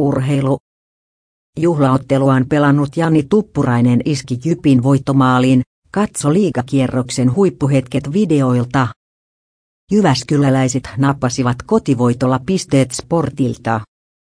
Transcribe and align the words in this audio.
Urheilu. 0.00 0.58
Juhlaotteluaan 1.58 2.46
pelannut 2.48 2.96
Jani 2.96 3.22
Tuppurainen 3.22 4.00
iski 4.04 4.38
Jypin 4.44 4.82
voittomaaliin, 4.82 5.62
katso 5.90 6.32
liigakierroksen 6.32 7.34
huippuhetket 7.34 8.12
videoilta. 8.12 8.88
Jyväskyläläiset 9.92 10.88
nappasivat 10.96 11.56
kotivoitolla 11.66 12.40
pisteet 12.46 12.90
sportilta. 12.90 13.80